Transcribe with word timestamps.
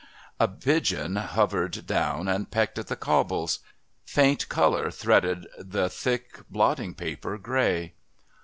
A 0.39 0.47
pigeon 0.47 1.15
hovered 1.17 1.85
down 1.85 2.27
and 2.27 2.49
pecked 2.49 2.79
at 2.79 2.87
the 2.87 2.95
cobbles. 2.95 3.59
Faint 4.03 4.49
colour 4.49 4.89
threaded 4.89 5.45
the 5.59 5.89
thick 5.91 6.39
blotting 6.49 6.95
paper 6.95 7.37
grey. 7.37 7.93